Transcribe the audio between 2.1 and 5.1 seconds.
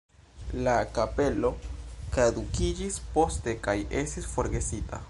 kadukiĝis poste kaj estis forgesita.